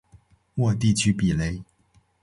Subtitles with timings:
[0.55, 1.61] 沃地区比雷。